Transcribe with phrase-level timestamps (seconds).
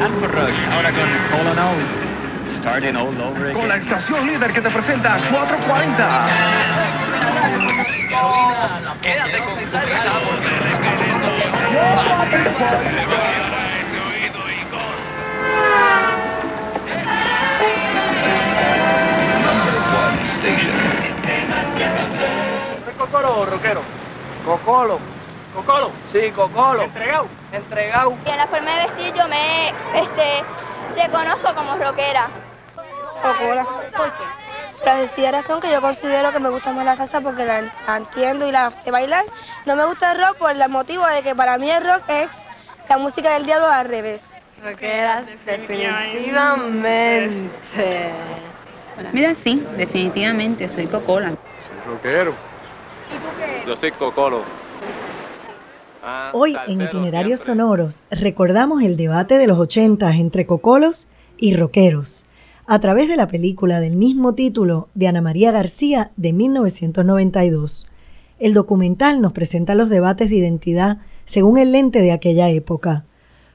[0.00, 1.76] Alfa Rock, ahora con Colonel.
[2.60, 3.54] Starting all over again.
[3.54, 6.26] Con la estación líder que te presenta 440.
[9.02, 9.58] Quédate con
[22.88, 23.82] ¿Es cocolo rockero?
[24.46, 25.19] Cocolo.
[25.54, 25.90] ¿Cocolo?
[26.12, 26.82] Sí, cocolo.
[26.82, 27.26] ¿Entregado?
[27.52, 28.14] Entregado.
[28.24, 30.42] Y en la forma de vestir yo me este,
[30.96, 32.28] reconozco como rockera.
[33.22, 33.66] Coca-Cola.
[33.96, 34.24] ¿Por qué?
[34.84, 37.96] La sencilla razón que yo considero que me gusta más la salsa porque la, la
[37.96, 39.24] entiendo y la sé bailar.
[39.66, 42.28] No me gusta el rock por el motivo de que para mí el rock es
[42.88, 44.22] la música del diablo al revés.
[44.62, 46.32] Rockera, definitivamente.
[49.12, 51.32] Mira, sí, definitivamente, soy cocola.
[51.86, 52.34] Rockero.
[53.66, 54.42] Yo soy cocolo.
[56.02, 62.24] Ah, Hoy en Itinerarios Sonoros recordamos el debate de los 80 entre cocolos y rockeros
[62.66, 67.86] a través de la película del mismo título de Ana María García de 1992.
[68.38, 73.04] El documental nos presenta los debates de identidad según el lente de aquella época.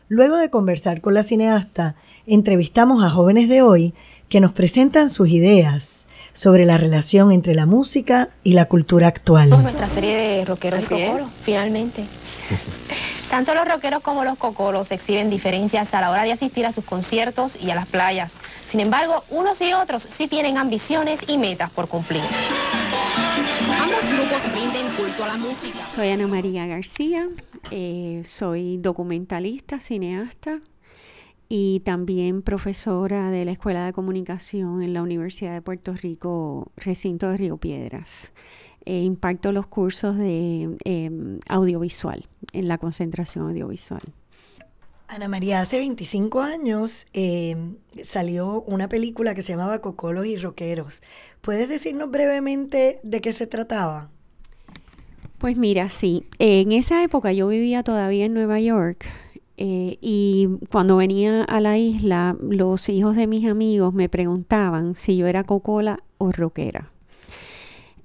[0.08, 1.96] Luego de conversar con la cineasta,
[2.28, 3.96] entrevistamos a jóvenes de hoy
[4.30, 9.50] que nos presentan sus ideas sobre la relación entre la música y la cultura actual.
[9.50, 12.04] Nuestra serie de rockeros y cocolos, finalmente.
[13.30, 16.86] Tanto los rockeros como los cocolos exhiben diferencias a la hora de asistir a sus
[16.86, 18.32] conciertos y a las playas.
[18.72, 22.24] Sin embargo, unos y otros sí tienen ambiciones y metas por cumplir.
[23.78, 25.88] Ambos grupos rinden culto a la música.
[25.88, 27.28] Soy Ana María García,
[27.72, 30.60] eh, soy documentalista, cineasta
[31.48, 37.30] y también profesora de la Escuela de Comunicación en la Universidad de Puerto Rico, recinto
[37.30, 38.32] de Río Piedras.
[38.86, 41.10] Eh, imparto los cursos de eh,
[41.48, 44.02] audiovisual, en la concentración audiovisual.
[45.08, 47.56] Ana María, hace 25 años eh,
[48.04, 51.02] salió una película que se llamaba Cocolos y Roqueros.
[51.42, 54.10] ¿Puedes decirnos brevemente de qué se trataba?
[55.38, 59.06] Pues mira, sí, en esa época yo vivía todavía en Nueva York
[59.58, 65.18] eh, y cuando venía a la isla, los hijos de mis amigos me preguntaban si
[65.18, 66.92] yo era cocola o rockera.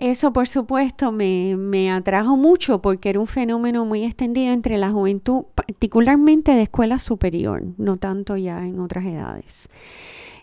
[0.01, 4.91] Eso, por supuesto, me, me, atrajo mucho porque era un fenómeno muy extendido entre la
[4.91, 9.69] juventud, particularmente de escuela superior, no tanto ya en otras edades.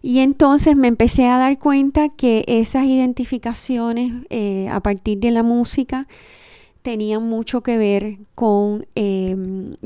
[0.04, 5.42] Y entonces me empecé a dar cuenta que esas identificaciones eh, a partir de la
[5.42, 6.08] música
[6.84, 9.36] tenían mucho que ver con, eh,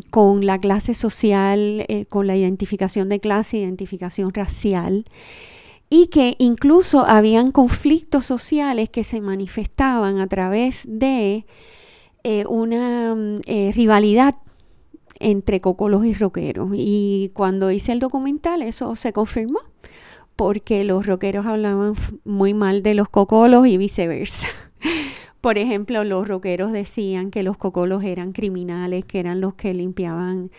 [0.10, 5.06] con la clase social, eh, con la identificación de clase, identificación racial
[5.94, 11.46] y que incluso habían conflictos sociales que se manifestaban a través de
[12.24, 13.14] eh, una
[13.46, 14.36] eh, rivalidad
[15.20, 16.70] entre cocolos y rockeros.
[16.74, 19.60] Y cuando hice el documental eso se confirmó,
[20.38, 24.48] porque los rockeros hablaban muy mal de los cocolos y viceversa.
[25.42, 30.52] Por ejemplo, los rockeros decían que los cocolos eran criminales, que eran los que limpiaban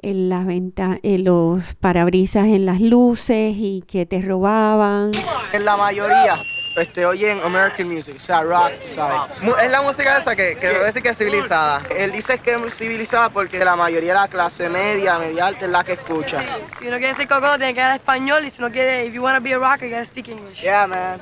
[0.00, 5.12] en las venta, en los parabrisas en las luces y que te robaban.
[5.52, 6.42] En la mayoría
[6.76, 9.20] este, oyen American music, o sea, rock, ¿sabes?
[9.62, 11.82] Es la música esa que, que debe decir que es civilizada.
[11.94, 15.70] Él dice que es civilizada porque la mayoría de la clase media, media alta es
[15.70, 16.42] la que escucha.
[16.78, 19.22] Si uno quiere ser cocolo, tiene que hablar español y si uno quiere, if you
[19.22, 20.62] want to be a rocker, you gotta speak English.
[20.62, 21.20] Yeah, man.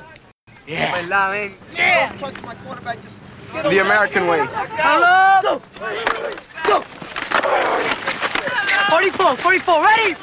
[0.69, 0.91] Yeah.
[0.91, 1.51] ¿Verdad, man?
[1.75, 2.13] Yeah.
[3.69, 4.41] The American way.
[5.41, 5.61] Go!
[6.67, 6.83] Go!
[8.91, 10.15] 44, 44, ready!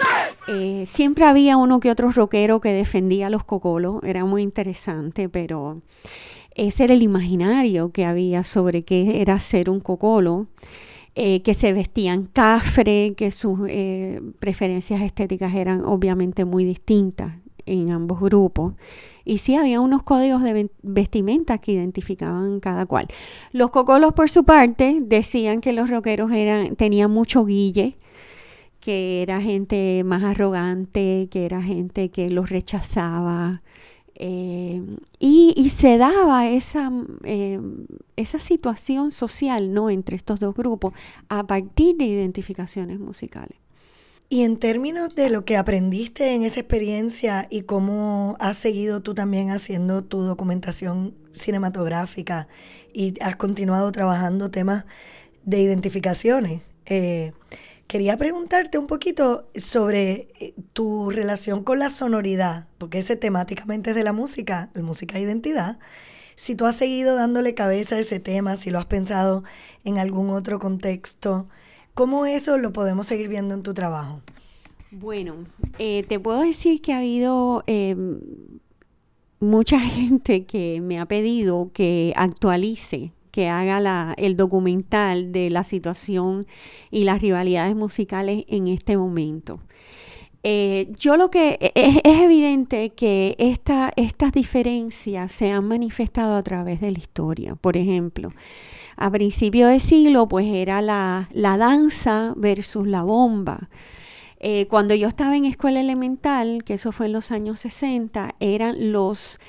[0.47, 5.29] Eh, siempre había uno que otro rockero que defendía a los cocolos, era muy interesante,
[5.29, 5.83] pero
[6.55, 10.47] ese era el imaginario que había sobre qué era ser un cocolo.
[11.19, 17.33] Eh, que se vestían cafre, que sus eh, preferencias estéticas eran obviamente muy distintas
[17.65, 18.75] en ambos grupos.
[19.27, 23.09] Y sí había unos códigos de vestimenta que identificaban cada cual.
[23.51, 26.31] Los cocolos, por su parte, decían que los rockeros
[26.77, 27.99] tenían mucho guille,
[28.79, 33.63] que era gente más arrogante, que era gente que los rechazaba.
[34.15, 34.81] Eh,
[35.19, 36.93] y, se daba esa,
[37.25, 37.61] eh,
[38.15, 39.91] esa situación social ¿no?
[39.91, 40.95] entre estos dos grupos
[41.29, 43.59] a partir de identificaciones musicales.
[44.29, 49.15] Y en términos de lo que aprendiste en esa experiencia y cómo has seguido tú
[49.15, 52.49] también haciendo tu documentación cinematográfica
[52.93, 54.85] y has continuado trabajando temas
[55.45, 57.35] de identificaciones, eh,
[57.87, 63.97] quería preguntarte un poquito sobre eh, tu relación con la sonoridad, porque ese temáticamente es
[63.97, 65.79] de la música, la música identidad.
[66.35, 69.45] Si tú has seguido dándole cabeza a ese tema, si lo has pensado
[69.85, 71.49] en algún otro contexto,
[71.97, 74.21] ¿cómo eso lo podemos seguir viendo en tu trabajo?
[74.91, 75.47] Bueno,
[75.79, 78.21] eh, te puedo decir que ha habido em,
[79.41, 85.65] mucha gente que me ha pedido que actualice, que haga la, el documental de la
[85.65, 86.47] situación
[86.91, 89.61] y las rivalidades musicales en este momento.
[90.49, 96.37] Eh, yo lo que e, es, es evidente que esta, estas diferencias se han manifestado
[96.37, 97.57] a través de la historia.
[97.57, 98.33] Por ejemplo,
[98.97, 103.69] a principio de siglo, pues era la, la danza versus la bomba.
[104.39, 108.93] Eh, cuando yo estaba en escuela elemental, que eso fue en los años 60, eran
[108.93, 109.41] los,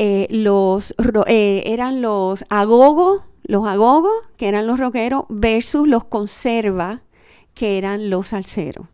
[0.00, 0.92] eh, los,
[1.28, 7.02] eran los agogos, los agogos, que eran los rockeros, versus los conserva,
[7.54, 8.88] que eran los salseros.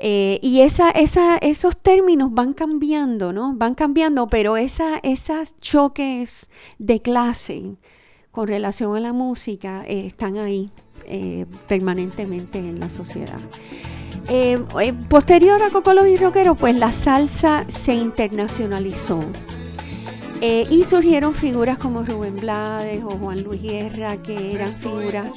[0.00, 3.54] Y esa, esa, esos términos van cambiando, ¿no?
[3.54, 4.98] Van cambiando, pero esos
[5.60, 6.48] choques
[6.78, 7.76] de clase
[8.30, 10.70] con relación a la música están ahí
[11.66, 13.40] permanentemente en la sociedad.
[14.28, 19.20] Eh, eh, posterior a Cocolos y Rockeros, pues la salsa se internacionalizó.
[20.42, 25.32] Eh, y surgieron figuras como Rubén Blades o Juan Luis Guerra, que eran figuras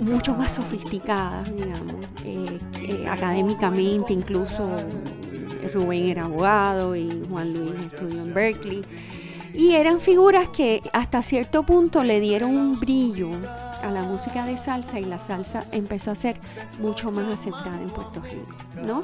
[0.00, 1.94] mucho más sofisticadas, digamos,
[3.08, 4.68] académicamente, incluso
[5.72, 8.82] Rubén era abogado y Juan Luis estudió en Berkeley.
[9.54, 13.30] Y eran figuras que hasta cierto punto le dieron un brillo
[13.82, 16.38] a la música de salsa y la salsa empezó a ser
[16.78, 18.54] mucho más aceptada en Puerto Rico,
[18.84, 19.02] ¿no?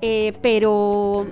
[0.00, 1.26] Eh, pero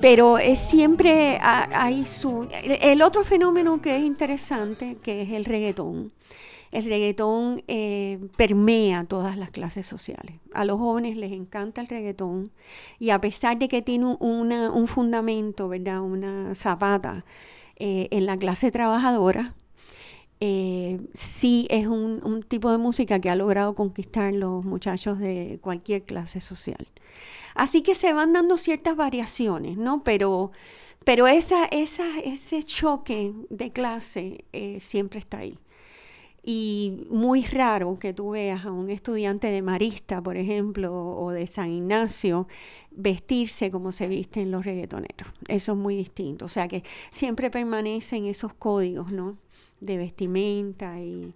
[0.00, 6.12] pero es siempre hay su el otro fenómeno que es interesante que es el reggaetón.
[6.70, 10.36] El reggaetón eh, permea todas las clases sociales.
[10.52, 12.50] A los jóvenes les encanta el reggaetón
[12.98, 17.24] y a pesar de que tiene un fundamento verdad una zapata
[17.76, 19.54] eh, en la clase trabajadora
[20.40, 26.04] eh, sí es un, tipo de música que ha logrado conquistar los muchachos de cualquier
[26.04, 26.86] clase social.
[27.54, 30.02] Así que se van dando ciertas variaciones, ¿no?
[30.04, 30.52] Pero,
[31.04, 35.58] pero esa, esa, ese choque de clase eh, siempre está ahí.
[36.44, 41.46] Y muy raro que tú veas a un estudiante de Marista, por ejemplo, o de
[41.46, 42.46] San Ignacio,
[42.90, 45.28] vestirse como se visten los reggaetoneros.
[45.48, 46.44] Eso es muy distinto.
[46.44, 49.36] O sea que siempre permanecen esos códigos, ¿no?
[49.80, 51.34] De vestimenta y,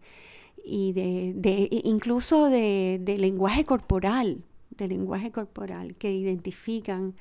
[0.64, 7.14] de, incluso de, lenguaje corporal, de lenguaje corporal que identifican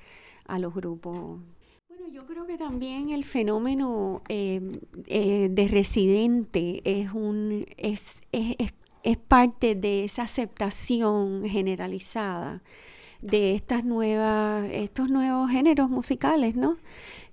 [0.48, 1.40] a los grupos.
[1.90, 8.56] Bueno, yo creo que también el fenómeno em, eh, de residente es, un, es, es,
[9.04, 12.62] es parte de esa aceptación generalizada
[13.22, 16.78] de estas nuevas, estos nuevos géneros musicales, ¿no?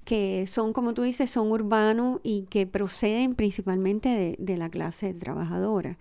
[0.09, 5.99] Que son, como tú dices, son urbanos y que proceden principalmente de, la clase trabajadora.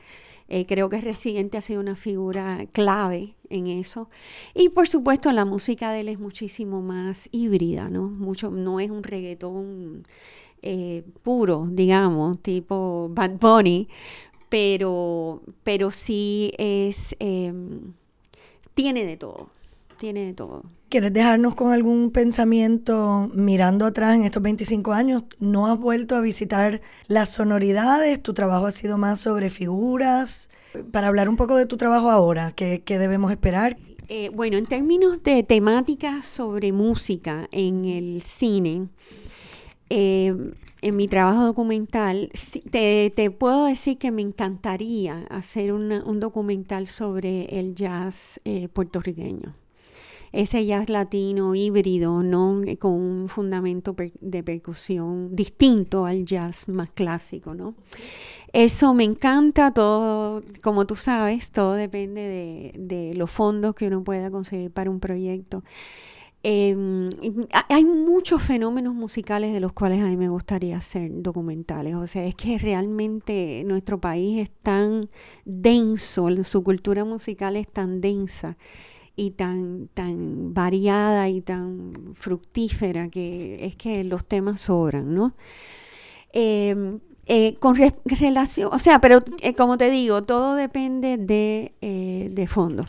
[0.48, 4.10] Eh, creo que Residente ha sido una figura clave en eso.
[4.54, 8.04] Y por supuesto la música de él es muchísimo más híbrida, ¿no?
[8.08, 10.08] Mucho, no es un reggaetón
[10.62, 13.90] eh, puro, digamos, tipo Bad Bunny,
[14.48, 17.92] pero, pero sí es, em,
[18.74, 19.50] tiene de todo,
[19.98, 20.64] tiene de todo.
[20.90, 25.24] ¿Quieres dejarnos con algún pensamiento mirando atrás en estos 25 años?
[25.40, 28.24] ¿No has vuelto a visitar las sonoridades?
[28.24, 30.50] ¿Tu trabajo ha sido más sobre figuras?
[30.94, 33.78] Para hablar un poco de tu trabajo ahora, ¿qué, debemos esperar?
[34.08, 38.88] Eh, bueno, en términos de temáticas sobre música en el cine,
[39.90, 40.34] eh,
[40.82, 42.30] en mi trabajo documental,
[42.72, 49.54] te, puedo decir que me encantaría hacer un documental sobre el jazz eh, puertorriqueño
[50.38, 52.62] ese jazz latino híbrido, ¿no?
[52.78, 57.74] Con un fundamento de percusión distinto al jazz más clásico, ¿no?
[58.54, 64.30] Eso me encanta, todo, como tú sabes, todo depende de, los fondos que uno pueda
[64.30, 65.64] conseguir para un proyecto.
[66.44, 67.10] Em,
[67.70, 71.96] hay muchos fenómenos musicales de los cuales a mí me gustaría hacer documentales.
[71.96, 75.10] O sea, es que realmente nuestro país es tan
[75.46, 78.56] denso, su cultura musical es tan densa
[79.18, 85.36] y tan, tan variada y tan fructífera que es que los temas sobran, ¿no?
[86.32, 92.30] Em, eh, con relación, o sea, pero eh, como te digo, todo depende de, eh,
[92.32, 92.88] de fondo.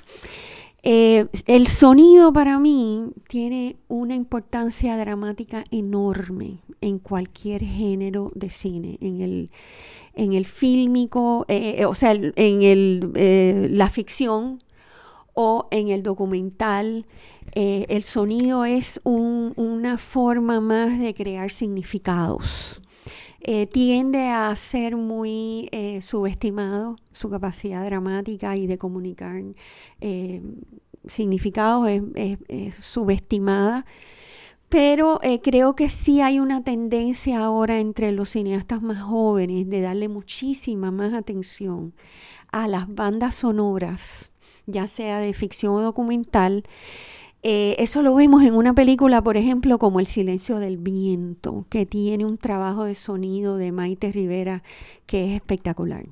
[0.82, 9.20] el sonido para mí tiene una importancia dramática enorme en cualquier género de cine, en
[9.20, 9.50] el,
[10.14, 11.46] en el fílmico,
[11.86, 14.60] o sea, en el, la ficción,
[15.40, 17.06] o en el documental,
[17.52, 22.82] eh, el sonido es una forma más de crear significados.
[23.42, 29.40] Eh, tiende a ser muy eh, subestimado su capacidad dramática y de comunicar
[31.06, 33.86] significados es, subestimada.
[34.68, 40.08] Pero creo que sí hay una tendencia ahora entre los cineastas más jóvenes de darle
[40.08, 41.94] muchísima más atención
[42.50, 44.32] a las bandas sonoras,
[44.68, 46.62] ya sea de ficción o documental,
[47.42, 51.86] eh, eso lo vemos en una película, por ejemplo, como El silencio del viento, que
[51.86, 54.62] tiene un trabajo de sonido de Maite Rivera
[55.06, 56.06] que es espectacular.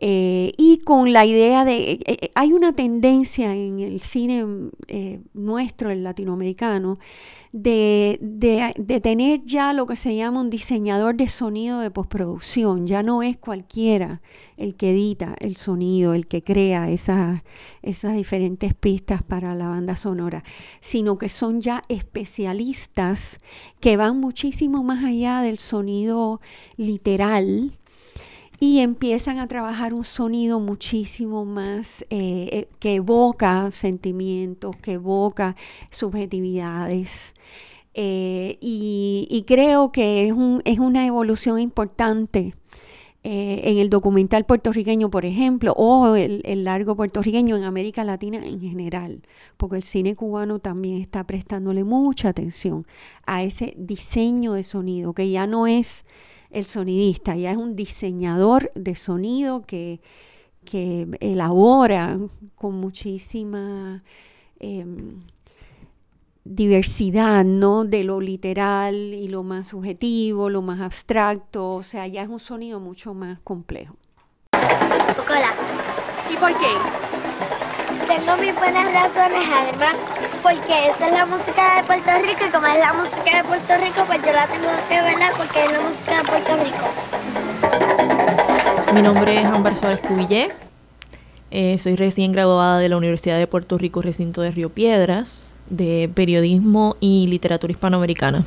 [0.00, 4.44] Eh, y con la idea de, eh, eh, hay una tendencia en el cine
[5.34, 6.98] nuestro, el latinoamericano,
[7.50, 12.86] de, de, tener ya lo que se llama un diseñador de sonido de postproducción.
[12.86, 14.20] Ya no es cualquiera
[14.56, 17.42] el que edita el sonido, el que crea esas,
[17.82, 20.44] esas diferentes pistas para la banda sonora,
[20.80, 23.38] sino que son ya especialistas
[23.80, 26.40] que van muchísimo más allá del sonido
[26.76, 27.77] literal
[28.60, 35.54] y empiezan a trabajar un sonido muchísimo más eh, eh, que evoca sentimientos, que evoca
[35.90, 37.34] subjetividades.
[37.94, 42.54] Eh, y, creo que es, un, es una evolución importante
[43.24, 48.60] en el documental puertorriqueño, por ejemplo, o el, el, largo puertorriqueño en América Latina en
[48.60, 49.20] general,
[49.58, 52.86] porque el cine cubano también está prestándole mucha atención
[53.26, 56.06] a ese diseño de sonido, que ya no es
[56.50, 60.00] el sonidista, ya es un diseñador de sonido que,
[61.20, 62.18] elabora
[62.54, 64.02] con muchísima
[64.60, 65.20] em,
[66.44, 67.84] diversidad, ¿no?
[67.84, 72.40] De lo literal y lo más subjetivo, lo más abstracto, o sea, ya es un
[72.40, 73.96] sonido mucho más complejo.
[76.30, 77.07] ¿Y por qué?
[78.08, 79.94] Tengo mis buenas razones, además,
[80.42, 83.76] porque esa es la música de Puerto Rico y como es la música de Puerto
[83.76, 86.86] Rico, pues yo la tengo que ver porque es la música de Puerto Rico.
[88.94, 90.48] Mi nombre es Amber Suárez Cubillé.
[91.50, 96.10] Eh, soy recién graduada de la Universidad de Puerto Rico, recinto de Río Piedras, de
[96.14, 98.42] periodismo y literatura hispanoamericana.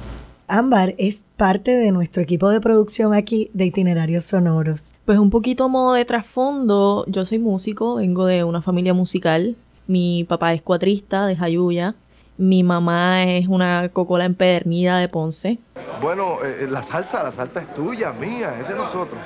[0.54, 4.92] Ámbar es parte de nuestro equipo de producción aquí de itinerarios sonoros.
[5.06, 9.56] Pues un poquito modo de trasfondo, yo soy músico, vengo de una familia musical.
[9.88, 11.96] Mi papá es cuatrista de Jayuya.
[12.38, 15.58] Mi mamá es una cocola empedernida de Ponce.
[16.02, 19.22] Bueno, eh, eh, la salsa, la salsa es tuya, mía, es de nosotros.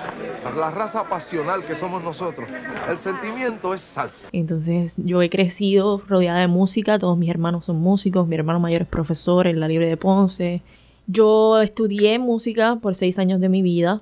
[0.55, 2.47] La, raza pasional que somos nosotros.
[2.87, 4.27] El sentimiento es salsa.
[4.31, 8.83] Entonces yo he crecido rodeada de música, todos mis hermanos son músicos, mi hermano mayor
[8.83, 10.61] es profesor en la Libre de Ponce.
[11.07, 14.01] Yo estudié música por seis años de mi vida.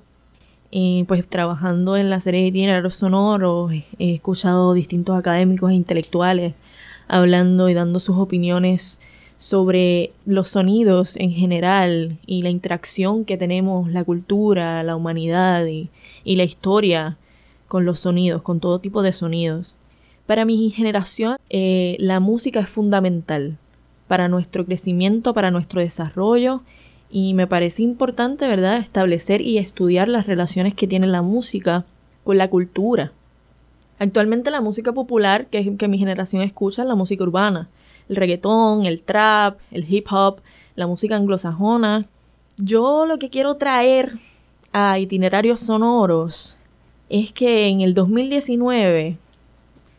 [0.71, 6.53] Y pues trabajando en la serie de itinerarios sonoros, he escuchado distintos académicos e intelectuales
[7.07, 9.01] hablando y dando sus opiniones
[9.37, 15.89] sobre los sonidos en general y la interacción que tenemos la cultura, la humanidad y,
[16.23, 17.17] la historia
[17.67, 19.77] con los sonidos, con todo tipo de sonidos.
[20.25, 23.57] Para mi generación, eh, la música es fundamental
[24.07, 26.63] para nuestro crecimiento, para nuestro desarrollo
[27.15, 31.85] y me parece importante, ¿verdad?, establecer y estudiar las relaciones que tiene la música
[32.23, 33.11] con la cultura.
[33.99, 37.69] Actualmente la música popular que, que mi generación escucha es la música urbana,
[38.09, 40.41] el reggaetón, el trap, el hip hop,
[40.75, 42.07] la música anglosajona.
[42.57, 44.13] Yo lo que quiero traer
[44.71, 46.57] a itinerarios sonoros
[47.09, 49.19] es que en el 2019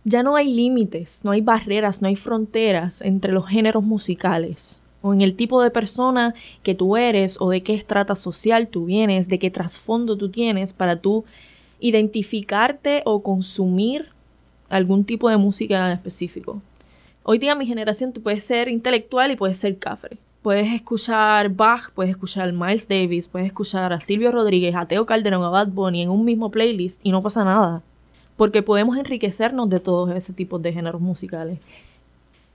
[0.02, 5.12] ya no hay límites, no hay barreras, no hay fronteras entre los géneros musicales o
[5.12, 9.28] en el tipo de persona que tú eres o de qué estrata social tú vienes,
[9.28, 11.26] de qué trasfondo tú tienes para tú
[11.78, 14.08] identificarte o consumir
[14.70, 16.62] algún tipo de música específico.
[17.22, 20.16] Hoy día mi generación tú puedes ser intelectual y puedes ser cafre.
[20.40, 25.44] Puedes escuchar Bach, puedes escuchar Miles Davis, puedes escuchar a Silvio Rodríguez, a Teo Calderón,
[25.44, 27.82] a Bad Bunny en un mismo playlist y no pasa nada.
[28.38, 31.58] Porque podemos enriquecernos de todos ese tipo de géneros musicales.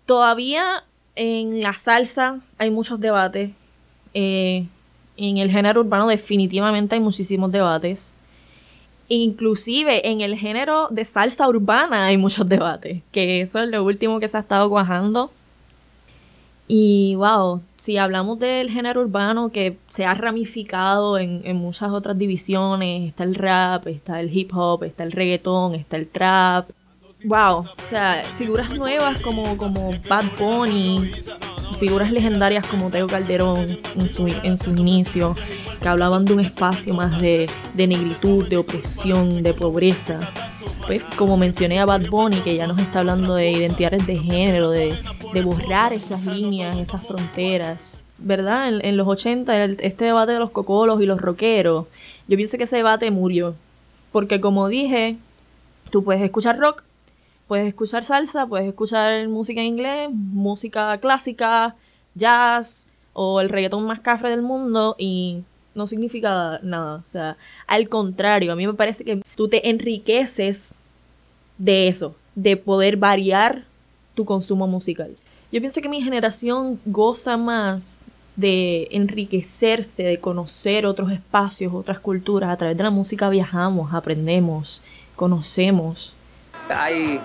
[0.07, 0.83] Todavía
[1.19, 3.51] en la salsa hay muchos debates.
[4.13, 4.65] Eh,
[5.17, 8.13] en el género urbano definitivamente hay muchísimos debates.
[9.09, 13.01] Inclusive en el género de salsa urbana hay muchos debates.
[13.11, 15.29] Que eso es lo último que se ha estado cuajando.
[16.69, 23.09] Y wow, si hablamos del género urbano que se ha ramificado en, muchas otras divisiones,
[23.09, 26.69] está el rap, está el hip hop, está el reggaetón, está el trap,
[27.23, 31.11] wow, o sea, figuras nuevas como, como Bad Bunny,
[31.79, 35.35] figuras legendarias como Teo Calderón en su, en su inicio,
[35.81, 40.19] que hablaban de un espacio más de, de negritud, de opresión, de pobreza.
[40.88, 44.71] Pues como mencioné a Bad Bunny, que ya nos está hablando de identidades de género,
[44.71, 44.95] de,
[45.33, 47.95] de borrar esas líneas, esas fronteras.
[48.17, 48.67] ¿Verdad?
[48.67, 51.85] En, los 80, este debate de los cocolos y los rockeros,
[52.27, 53.55] yo pienso que ese debate murió.
[54.11, 55.15] Porque como dije,
[55.89, 56.83] tú puedes escuchar rock
[57.49, 61.75] Puedes escuchar salsa, puedes escuchar música en inglés, música clásica,
[62.13, 65.41] jazz o el reggaetón más cafre del mundo y
[65.73, 66.97] no significa nada.
[67.03, 70.75] O sea, al contrario, a mí me parece que tú te enriqueces
[71.57, 73.63] de eso, de poder variar
[74.13, 75.17] tu consumo musical.
[75.51, 78.03] Yo pienso que mi generación goza más
[78.35, 82.51] de enriquecerse, de conocer otros espacios, otras culturas.
[82.51, 84.83] A través de la música viajamos, aprendemos,
[85.15, 86.13] conocemos.
[86.69, 87.19] Hay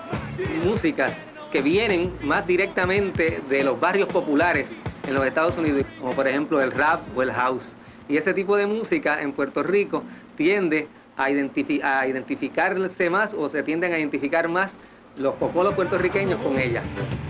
[0.63, 1.11] músicas
[1.51, 4.75] que vienen más directamente de los barrios populares
[5.07, 7.71] en los Estados Unidos, como por ejemplo el rap o el house.
[8.09, 10.03] Y ese tipo de música en Puerto Rico
[10.35, 14.71] tiende a, a identificarse más o se tienden a identificar más
[15.17, 16.81] los cocolos puertorriqueños con ella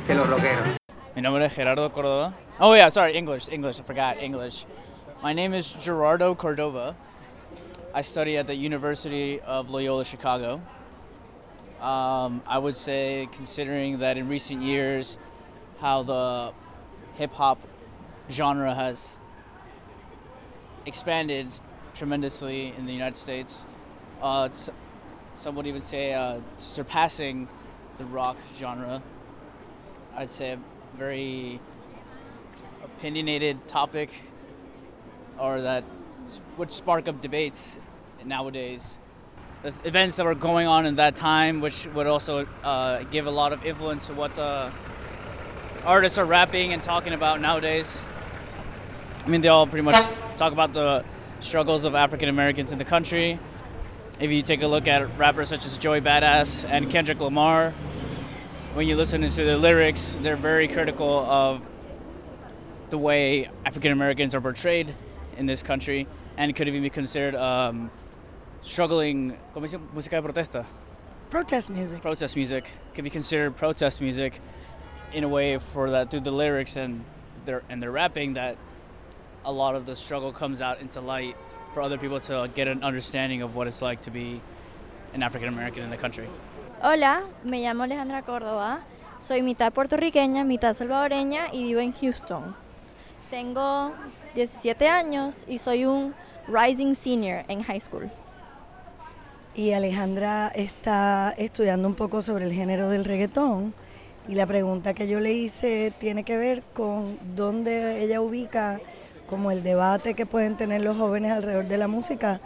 [0.08, 0.78] que los rockeros.
[1.16, 2.34] Mi nombre es Gerardo Cordova.
[2.60, 4.66] Oh yeah, sorry, English, English, I forgot English.
[5.22, 6.96] My name is Gerardo Cordova.
[7.94, 10.62] I study at the University of Loyola Chicago.
[11.82, 15.18] Um, I would say, considering that in recent years,
[15.80, 16.54] how the
[17.16, 17.60] hip hop
[18.30, 19.20] genre has
[20.86, 21.54] expanded
[21.94, 23.64] tremendously in the United States,
[24.22, 24.50] uh,
[25.36, 27.48] some would even say uh, surpassing
[27.98, 29.02] the rock genre.
[30.16, 30.60] I'd say a
[30.98, 31.60] very
[32.84, 34.12] opinionated topic
[35.38, 35.84] or that
[36.58, 37.78] would spark up debates
[38.24, 38.98] nowadays.
[39.84, 43.52] Events that were going on in that time, which would also uh, give a lot
[43.52, 44.72] of influence to what the
[45.84, 48.00] artists are rapping and talking about nowadays.
[49.26, 49.96] I mean, they all pretty much
[50.38, 51.04] talk about the
[51.40, 53.40] struggles of African Americans in the country.
[54.20, 57.72] If you take a look at rappers such as Joey Badass and Kendrick Lamar,
[58.76, 61.68] when you listen to the lyrics, they're very critical of
[62.92, 64.94] the way African Americans are portrayed
[65.38, 66.06] in this country
[66.38, 67.90] and could even be considered um,
[68.66, 69.38] struggling.
[69.54, 69.78] ¿Cómo dice?
[69.94, 70.66] Música de protesta.
[71.30, 72.02] Protest music.
[72.02, 74.42] Protest music can be considered protest music
[75.14, 77.04] in a way for that through the lyrics and
[77.46, 78.58] their and their rapping that
[79.44, 81.36] a lot of the struggle comes out into light
[81.74, 84.42] for other people to get an understanding of what it's like to be
[85.14, 86.28] an African American in the country.
[86.82, 88.80] Hola, me llamo Alejandra Córdoba,
[89.20, 92.56] soy mitad puertorriqueña, mitad salvadoreña y vivo en Houston.
[93.30, 93.94] Tengo
[94.36, 96.14] 17 años y soy un
[96.48, 98.10] rising senior en high school.
[99.56, 103.74] Y Alejandra está estudiando un poco sobre el género del reggaetón
[104.28, 108.82] y la pregunta que yo le hice tiene que ver con dónde ella ubica
[109.30, 112.42] como el debate que pueden tener los jóvenes alrededor de la música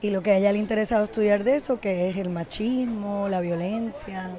[0.00, 3.28] y lo que a ella le ha interesado estudiar de eso, que es el machismo,
[3.28, 4.30] la violencia.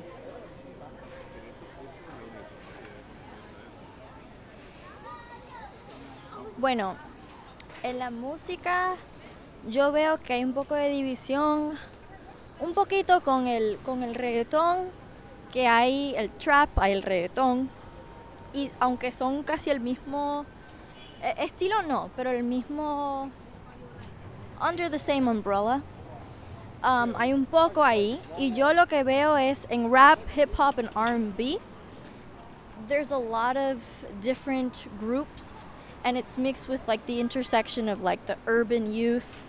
[6.58, 6.96] Bueno,
[7.84, 8.96] en la música
[9.70, 11.74] yo veo que hay un poco de división,
[12.60, 14.89] un poquito con el, con el reggaetón,
[15.52, 17.70] que hay el trap, hay el reggaetón,
[18.54, 20.46] y aunque son casi el mismo
[21.22, 23.30] e, estilo no, pero el mismo
[24.60, 25.82] under the same umbrella.
[26.84, 30.78] Um, hay un poco ahí y yo lo que veo es en rap, hip hop
[30.78, 31.60] and R&B
[32.88, 35.67] there's a lot of different groups
[36.04, 39.48] and it's mixed with like the intersection of like the urban youth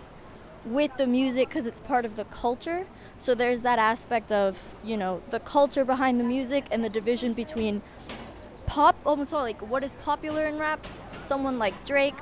[0.65, 2.85] with the music because it's part of the culture.
[3.19, 7.33] So there's that aspect of, you know, the culture behind the music and the division
[7.33, 7.81] between
[8.65, 10.87] pop almost all like what is popular in rap,
[11.19, 12.15] someone like Drake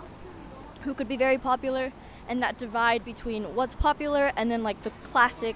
[0.82, 1.94] who could be very popular
[2.28, 5.56] and that divide between what's popular and then like the classic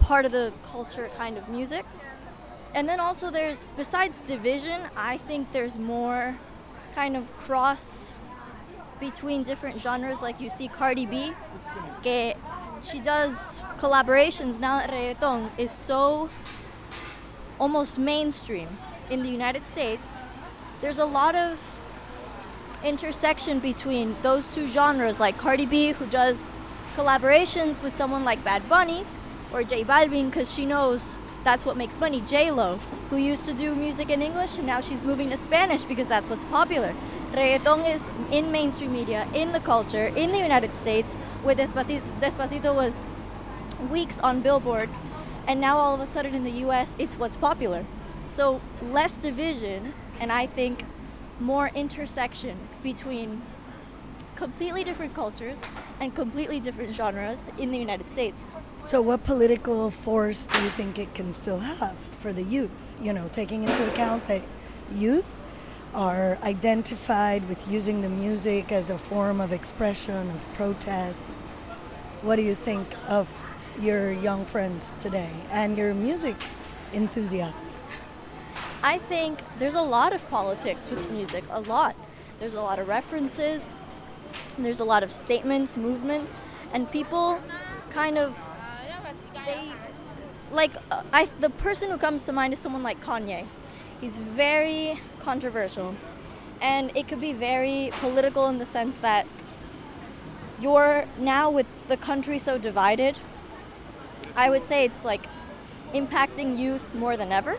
[0.00, 1.84] part of the culture kind of music.
[2.74, 6.38] And then also there's besides division, I think there's more
[6.94, 8.16] kind of cross
[9.00, 11.34] between different genres like you see Cardi B
[12.02, 12.34] que
[12.84, 16.28] she does collaborations now that reggaeton is so
[17.58, 18.68] almost mainstream
[19.10, 20.24] in the United States.
[20.80, 21.58] There's a lot of
[22.84, 26.54] intersection between those two genres, like Cardi B, who does
[26.96, 29.04] collaborations with someone like Bad Bunny
[29.52, 32.20] or J Balvin, because she knows that's what makes money.
[32.22, 32.78] J Lo,
[33.10, 36.28] who used to do music in English and now she's moving to Spanish because that's
[36.28, 36.94] what's popular.
[37.32, 42.74] Reggaeton is in mainstream media, in the culture, in the United States, where Despacito, Despacito
[42.74, 43.06] was
[43.90, 44.90] weeks on Billboard,
[45.46, 47.86] and now all of a sudden in the US, it's what's popular.
[48.28, 50.84] So less division, and I think
[51.40, 53.40] more intersection between
[54.36, 55.62] completely different cultures
[56.00, 58.50] and completely different genres in the United States.
[58.84, 62.96] So, what political force do you think it can still have for the youth?
[63.00, 64.42] You know, taking into account that
[64.94, 65.32] youth
[65.94, 71.36] are identified with using the music as a form of expression, of protest.
[72.22, 73.34] What do you think of
[73.80, 76.36] your young friends today and your music
[76.92, 77.62] enthusiasts?
[78.82, 81.94] I think there's a lot of politics with music, a lot.
[82.40, 83.76] There's a lot of references,
[84.58, 86.38] there's a lot of statements, movements,
[86.72, 87.40] and people
[87.90, 88.36] kind of
[89.46, 89.72] they
[90.50, 93.46] like uh, I the person who comes to mind is someone like Kanye.
[94.00, 95.96] He's very controversial
[96.60, 99.26] and it could be very political in the sense that
[100.60, 103.18] you're now with the country so divided.
[104.36, 105.26] I would say it's like
[105.92, 107.58] impacting youth more than ever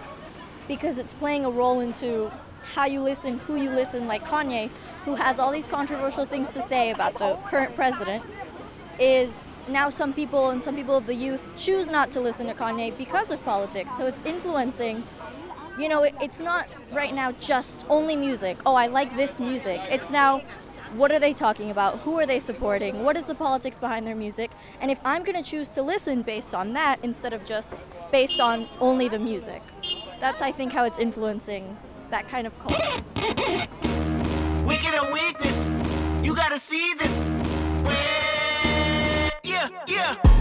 [0.67, 2.32] because it's playing a role into
[2.76, 4.69] how you listen, who you listen, like Kanye,
[5.04, 8.23] who has all these controversial things to say about the current president,
[8.97, 12.54] is now some people and some people of the youth choose not to listen to
[12.54, 13.97] Kanye because of politics.
[13.97, 15.04] So it's influencing.
[15.77, 18.57] You know, it, it's not right now just only music.
[18.65, 19.81] Oh, I like this music.
[19.89, 20.41] It's now
[20.95, 21.99] what are they talking about?
[22.01, 23.03] Who are they supporting?
[23.03, 24.51] What is the politics behind their music?
[24.79, 28.39] And if I'm going to choose to listen based on that instead of just based
[28.39, 29.63] on only the music,
[30.19, 31.77] that's, I think, how it's influencing
[32.12, 33.03] that kind of culture.
[34.65, 35.65] Wicked or weakness,
[36.23, 37.23] you gotta see this.
[39.43, 40.32] Yeah, yeah.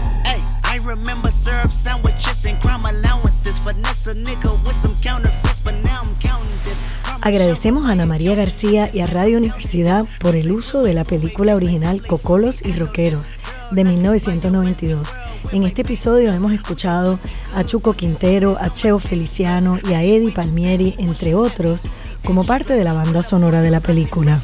[0.83, 3.59] Hey, I remember syrup sandwiches and crime allowances.
[3.59, 6.81] Finesse a nigga with some counterfeits, but now I'm counting this.
[7.21, 11.55] Agradecemos a Ana María García y a Radio Universidad por el uso de la película
[11.55, 13.33] original Cocolos y Roqueros
[13.71, 15.09] de 1992.
[15.51, 17.19] En este episodio hemos escuchado
[17.55, 21.87] a Chuco Quintero, a Cheo Feliciano y a Eddie Palmieri, entre otros,
[22.25, 24.41] como parte de la banda sonora de la película.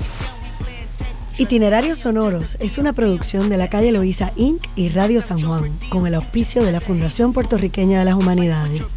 [1.40, 4.62] Itinerarios Sonoros es una producción de la calle Loíza Inc.
[4.76, 8.88] y Radio San Juan, con el auspicio de la Fundación Puertorriqueña de las Humanidades.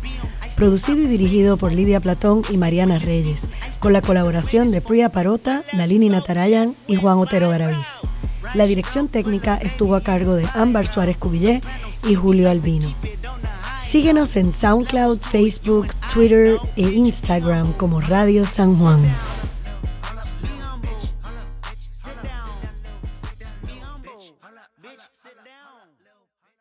[0.56, 3.46] Producido y dirigido por Lidia Platón y Mariana Reyes,
[3.78, 8.00] con la colaboración de Priya Parota, Nalini Natarayan y Juan Otero Garaviz.
[8.54, 11.62] La dirección técnica estuvo a cargo de Ámbar Suárez Cubillé
[12.08, 12.92] y Julio Albino.
[13.80, 19.00] Síguenos en SoundCloud, Facebook, Twitter e Instagram como Radio San Juan.